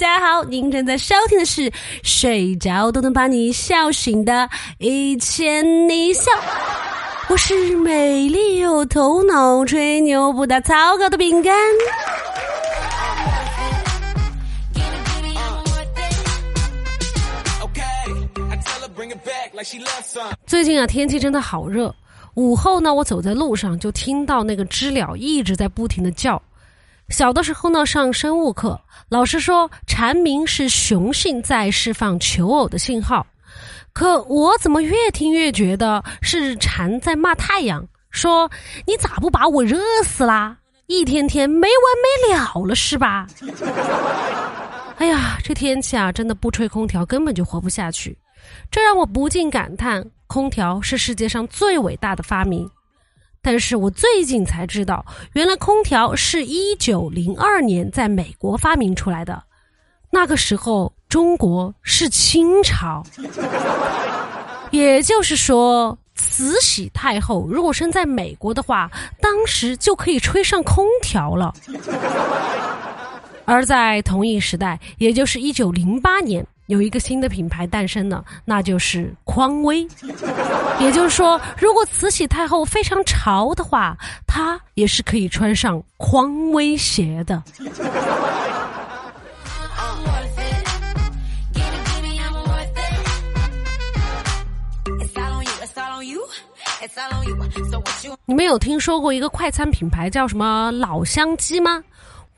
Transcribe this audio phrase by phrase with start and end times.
[0.00, 1.70] 大家好，您正在收听的是
[2.02, 4.32] 睡着都能把你笑醒的
[4.78, 6.32] 《一千你笑》，
[7.28, 11.54] 我是美丽又头脑、吹牛不打草稿的饼干。
[20.46, 21.94] 最近啊，天气真的好热。
[22.36, 26.40] 午后呢，我走在路上就听到那个知了一直在不停的叫。
[27.10, 33.26] 小的时候呢，上生物课，老师说蝉鸣是雄性在释放求偶的信号。
[33.92, 38.48] 可我怎么越听越觉得是蝉在骂太阳，说
[38.86, 40.56] 你咋不把我热死啦？
[40.86, 43.26] 一天天没完没了了是吧？
[44.98, 48.16] 哎呀，这天气啊，真的不吹空调根本就活不下去。
[48.70, 52.70] 这让我不禁感叹，空调是世界上最伟大的发明。
[53.42, 59.44] 但是我最近才知道，原来空调是一九零二年在美国发明出来的。
[60.10, 63.02] 那个时候，中国是清朝，
[64.70, 71.54] 也就是说，慈禧太后如果生在美国的话，当时就可以吹上空调了。
[73.46, 76.46] 而在同一时代，也就是一九零八年。
[76.70, 79.86] 有一个新的品牌诞生了，那就是匡威。
[80.78, 87.42] 也就是说，如果慈禧太后非常潮的话，她也是可以穿上匡威鞋的。
[98.24, 101.82] 你们有听说过一个快餐品牌叫什么老乡鸡吗？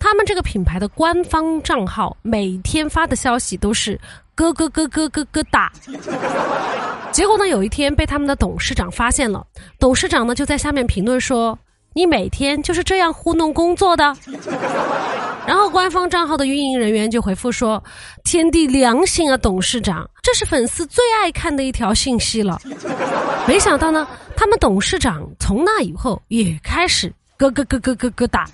[0.03, 3.97] 他们这个品牌的官方账号每天发的消息都是
[4.35, 5.71] 咯咯咯咯咯咯哒。
[7.13, 9.47] 结果呢，有一天被他们的董事长发现了，
[9.79, 11.57] 董事长呢就在下面评论说
[11.95, 14.13] ：“你每天就是这样糊弄工作的。
[15.47, 17.81] ”然后官方账号的运营人员就回复说
[18.25, 22.61] ：“天地良心啊，董事长，这是粉丝最爱看的一条信息了。”
[23.47, 24.05] 没想到呢，
[24.35, 28.49] 他们董事长从那以后也开始咯咯咯咯咯咯哒。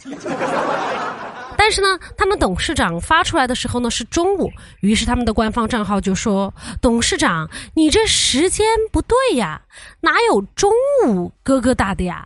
[1.68, 9.60] 但是呢，他们董事长发出来的时候呢是中午，于是他们的官方账号就说：“董事长，你这时间不对呀，
[10.00, 10.72] 哪有中
[11.04, 12.24] 午咯咯哒的呀？”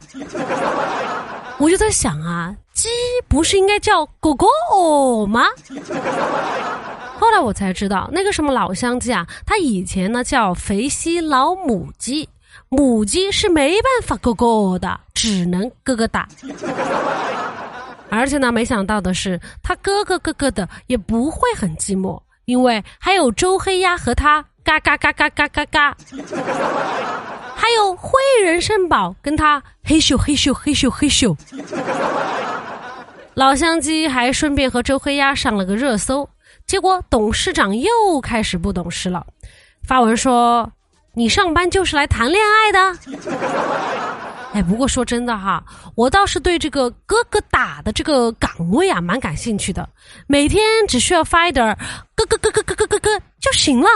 [1.58, 2.88] 我就在想啊，鸡
[3.26, 4.46] 不是应该叫狗狗
[5.26, 5.46] 吗？
[7.18, 12.28] 后来我才知道，那个什么老乡鸡啊，它以前呢叫肥西老母鸡，
[12.68, 16.28] 母鸡是没办法咯咯的，只能咯咯哒。
[18.12, 25.96] 而且呢，没想到的是，他咯咯咯咯的也不会很寂寞，因为还有周黑鸭和他嘎嘎嘎嘎嘎嘎嘎，
[27.56, 31.34] 还有灰人参宝跟他嘿咻嘿咻嘿咻嘿咻。
[33.32, 36.28] 老乡鸡还顺便和周黑鸭上了个热搜，
[36.66, 39.24] 结果董事长又开始不懂事了，
[39.88, 40.70] 发文说
[41.16, 42.98] ：“你上班就是来谈恋爱的。”
[44.54, 45.64] 哎，不过说真的哈，
[45.94, 49.88] 我倒是对这个哥哥打的这个岗位啊蛮感兴趣的，
[50.26, 51.66] 每天只需要发一点
[52.16, 53.88] 咯咯咯咯咯咯咯咯就行了，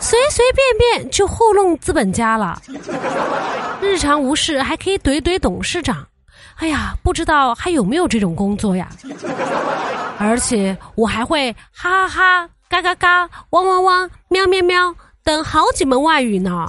[0.00, 2.60] 随随便便就糊弄资本家了，
[3.80, 6.04] 日常无事还可以怼怼董事长，
[6.56, 8.88] 哎呀，不知道还有没有这种工作呀？
[10.18, 16.66] 而且我还会哈哈哈、嘎嘎嘎、汪汪汪、喵喵喵等好几门外语呢。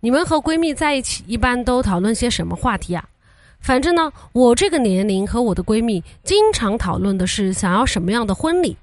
[0.00, 3.04] 你们和闺蜜在一起一般都讨论些什么话题啊？
[3.60, 8.76] 反正呢，我这个年龄和我的闺蜜经常讨论的是想要什么样的婚礼。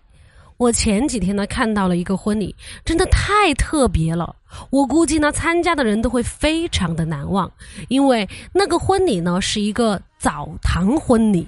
[0.56, 4.36] 我前几天呢看到了一个婚礼，真的太特别了。
[4.70, 7.52] 我估计呢参加的人都会非常的难忘，
[7.90, 11.48] 因为那个婚礼呢是一个澡堂婚礼。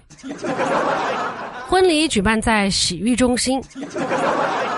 [1.69, 3.61] 婚礼举办在洗浴中心，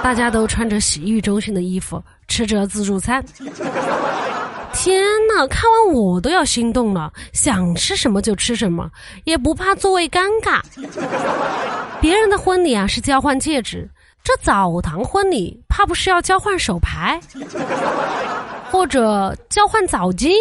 [0.03, 3.23] 大家都穿着洗浴中心的衣服，吃着自助餐。
[4.73, 5.01] 天
[5.33, 8.91] 呐，看完我都要心动了，想吃什么就吃什么，
[9.23, 10.59] 也不怕座位尴尬。
[12.01, 13.89] 别人的婚礼啊是交换戒指，
[14.23, 17.19] 这澡堂婚礼怕不是要交换手牌，
[18.69, 20.33] 或者交换澡巾？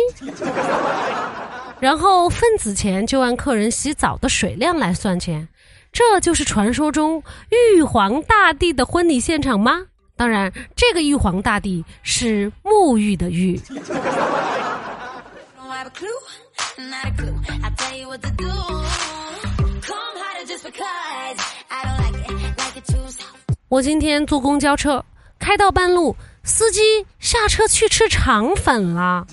[1.78, 5.46] 然后份子钱就按客人洗澡的水量来算钱，
[5.92, 9.82] 这就是传说中玉皇大帝的婚礼现场吗？
[10.16, 13.60] 当然，这个玉皇大帝是沐浴的浴。
[23.68, 25.04] 我今天坐公交车，
[25.38, 26.80] 开到半路，司机
[27.18, 29.26] 下车去吃肠粉了。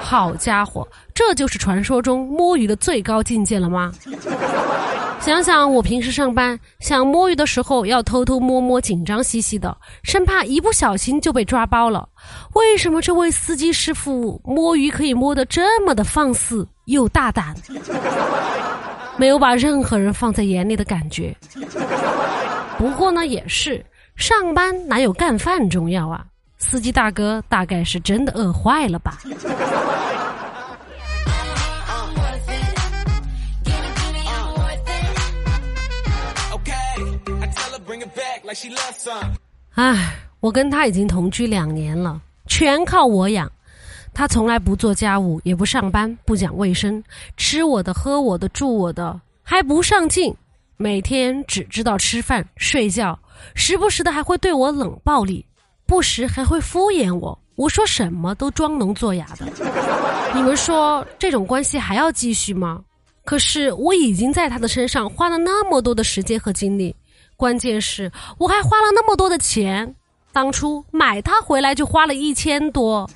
[0.00, 3.92] 好家伙，这就是传说中摸鱼的最高境界了吗？
[5.20, 12.08] 想想我平时上班想摸鱼的时候，要偷偷摸摸、紧张兮兮的，生怕一不小心就被抓包了。
[12.54, 17.54] 为什么这位司机师傅摸鱼可以摸得这么的放肆又大胆？
[19.18, 21.36] 没有把任何人放在眼里的感觉。
[22.78, 23.84] 不过呢，也是
[24.16, 26.24] 上班哪有干饭重要啊？
[26.56, 29.18] 司机大哥大概是真的饿坏了吧。
[39.74, 43.50] 唉，我跟他已经同居两年了，全靠我养。
[44.12, 47.02] 他从来不做家务，也不上班，不讲卫生，
[47.36, 50.34] 吃我的，喝我的，住我的，还不上进。
[50.76, 53.16] 每天只知道吃饭、睡觉，
[53.54, 55.46] 时不时的还会对我冷暴力，
[55.86, 57.38] 不时还会敷衍我。
[57.54, 59.46] 我说什么都装聋作哑的。
[60.34, 62.82] 你们说这种关系还要继续吗？
[63.24, 66.92] 可是我已经在他的身上花了那么多的时间和精力。
[67.40, 69.94] 关键是我还花了那么多的钱，
[70.30, 73.08] 当初买它回来就花了一千多。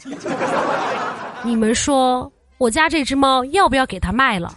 [1.43, 4.55] 你们说我家这只猫要不要给它卖了？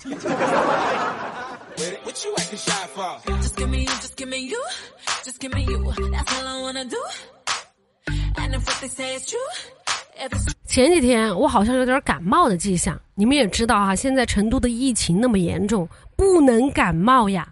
[10.66, 15.86] 前几天我好像有点感冒的迹象，你们也知道啊，现在成都的疫情那么严重，
[16.16, 17.46] 不能感冒呀。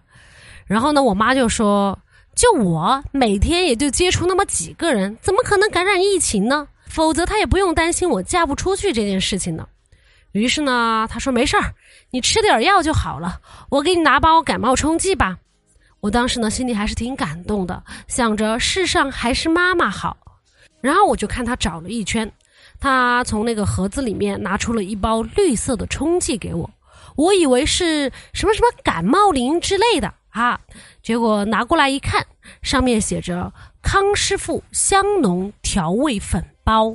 [0.66, 2.00] 然后呢，我妈就说。
[2.36, 6.68] 就我每天也就接触那么几个人，怎么可能感染疫情呢？
[6.88, 9.68] 否则他也不用担心我嫁不出去这件事情呢。
[10.34, 11.74] 于是呢，他说没事儿，
[12.12, 13.40] 你吃点药就好了，
[13.70, 15.38] 我给你拿包感冒冲剂吧。
[16.02, 20.18] 我当时呢心里还是挺感动的，想着世上还是妈妈好。
[20.82, 22.30] 然后我就看他找了一圈，
[22.82, 26.70] 他从那个盒子里面拿出了一包绿色的冲剂给我，
[27.16, 30.14] 我以为是什么什么感冒灵之类的。
[30.36, 30.60] 啊！
[31.02, 32.26] 结果拿过来一看，
[32.62, 36.94] 上面写着“康师傅香浓调味粉包”。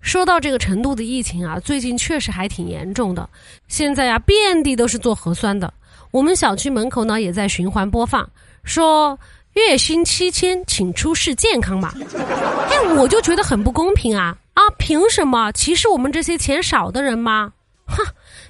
[0.00, 3.30] 说到这个成都的疫情啊，最近确实还挺严重的。
[3.68, 5.72] 现在呀，遍地都是做核酸的。
[6.10, 8.28] 我们小区门口呢，也在循环播放，
[8.64, 9.16] 说。
[9.54, 11.92] 月薪七千，请出示健康码。
[12.70, 14.36] 哎，我就觉得很不公平啊！
[14.54, 17.52] 啊，凭什么歧视我们这些钱少的人吗？
[17.86, 18.04] 哼，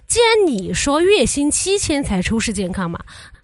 [0.06, 2.99] 既然你说月薪七千才出示健康码，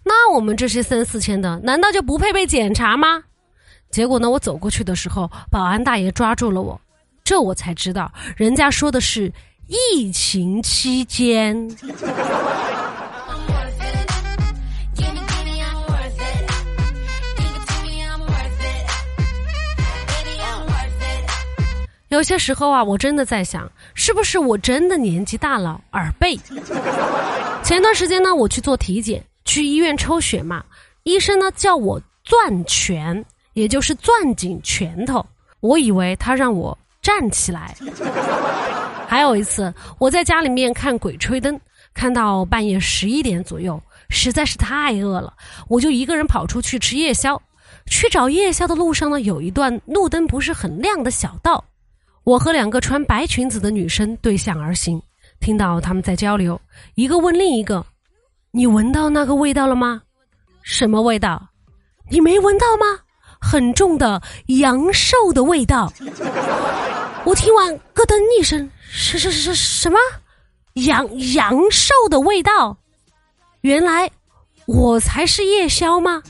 [0.04, 3.24] 那我们这些三四千的，难道就不配被检查吗？
[3.90, 6.80] 结果呢，我走过去的时候，保安大爷抓住了我，
[7.24, 9.32] 这我才知道，人家说的是
[9.66, 11.68] 疫情期间。
[22.10, 26.36] 有些时候啊，我真的在想，是不是我真的年纪大了，耳背？
[27.62, 30.64] 前段时间呢，我去做体检，去医院抽血嘛，
[31.04, 35.24] 医生呢叫我攥拳，也就是攥紧拳头，
[35.60, 37.76] 我以为他让我站起来。
[39.06, 41.54] 还有一次，我在家里面看《鬼吹灯》，
[41.94, 45.32] 看到半夜十一点左右，实在是太饿了，
[45.68, 47.40] 我就一个人跑出去吃夜宵。
[47.86, 51.64] 去找夜宵的路上呢，有一段路灯不是很亮的小道。
[52.24, 55.00] 我和两个穿白裙子的女生对向而行，
[55.40, 56.60] 听到他们在交流，
[56.94, 57.84] 一个问另一个
[58.52, 60.02] ：“你闻到那个味道了吗？
[60.62, 61.48] 什么味道？
[62.10, 63.00] 你没闻到吗？
[63.40, 65.92] 很重的阳寿的味道。”
[67.24, 69.98] 我听完咯噔一声：“是是是什么？
[70.74, 72.76] 阳阳寿的味道？
[73.62, 74.10] 原来。”
[74.66, 76.22] 我才是夜宵吗？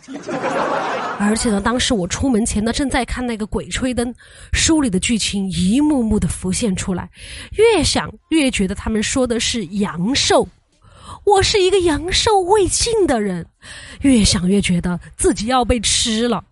[1.22, 4.08] 而且呢，当时我出门前呢，正在看那个《鬼吹灯》，
[4.52, 7.10] 书里的剧情一幕幕的浮现出来，
[7.52, 10.48] 越想越觉得他们说的是阳寿，
[11.24, 13.46] 我是一个阳寿未尽的人，
[14.00, 16.42] 越想越觉得自己要被吃了。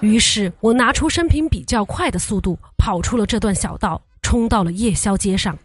[0.00, 5.56] 于是我拿出生平比较快的速度，跑出了这段小道，冲到了夜宵街上。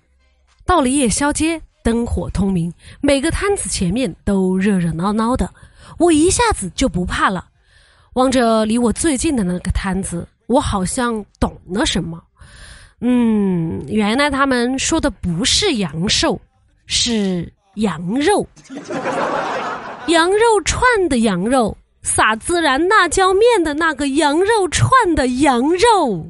[0.65, 1.61] 到了夜宵街。
[1.83, 2.71] 灯火通明，
[3.01, 5.51] 每个摊子前面都热热闹闹的，
[5.97, 7.45] 我一下子就不怕了。
[8.13, 12.21] 望着离我最近的那个摊子，我好像懂了什么。
[12.99, 16.39] 嗯，原来他们说的不是羊寿，
[16.85, 18.45] 是羊肉，
[20.07, 26.29] 羊肉串的羊肉，撒孜然辣椒面的那个羊肉串的羊肉。